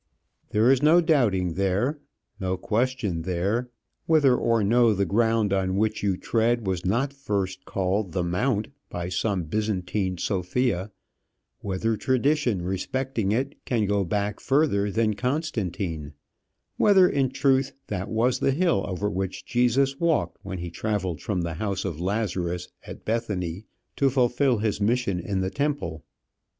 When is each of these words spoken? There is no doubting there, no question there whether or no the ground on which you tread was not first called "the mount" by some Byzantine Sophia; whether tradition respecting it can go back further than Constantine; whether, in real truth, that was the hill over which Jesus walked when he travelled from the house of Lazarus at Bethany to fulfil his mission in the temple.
There 0.49 0.71
is 0.71 0.81
no 0.81 0.99
doubting 0.99 1.53
there, 1.53 1.99
no 2.39 2.57
question 2.57 3.21
there 3.21 3.69
whether 4.07 4.35
or 4.35 4.63
no 4.63 4.95
the 4.95 5.05
ground 5.05 5.53
on 5.53 5.75
which 5.75 6.01
you 6.01 6.17
tread 6.17 6.65
was 6.65 6.83
not 6.83 7.13
first 7.13 7.65
called 7.65 8.11
"the 8.11 8.23
mount" 8.23 8.69
by 8.89 9.09
some 9.09 9.43
Byzantine 9.43 10.17
Sophia; 10.17 10.89
whether 11.59 11.95
tradition 11.97 12.63
respecting 12.63 13.31
it 13.31 13.63
can 13.63 13.85
go 13.85 14.03
back 14.03 14.39
further 14.39 14.89
than 14.89 15.13
Constantine; 15.13 16.13
whether, 16.77 17.07
in 17.07 17.25
real 17.25 17.31
truth, 17.33 17.73
that 17.85 18.09
was 18.09 18.39
the 18.39 18.53
hill 18.53 18.83
over 18.89 19.07
which 19.07 19.45
Jesus 19.45 19.99
walked 19.99 20.39
when 20.41 20.57
he 20.57 20.71
travelled 20.71 21.21
from 21.21 21.41
the 21.41 21.53
house 21.61 21.85
of 21.85 22.01
Lazarus 22.01 22.69
at 22.87 23.05
Bethany 23.05 23.65
to 23.97 24.09
fulfil 24.09 24.57
his 24.57 24.81
mission 24.81 25.19
in 25.19 25.41
the 25.41 25.51
temple. 25.51 26.03